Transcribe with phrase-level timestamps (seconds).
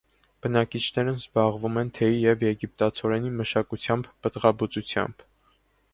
[0.43, 5.29] Բնակիչներն զբաղվում են թեյի և եգիպտացորենի մշակությամբ, պտղաբուծությամբ։